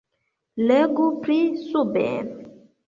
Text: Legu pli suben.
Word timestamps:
Legu 0.71 1.05
pli 1.21 1.39
suben. 1.69 2.29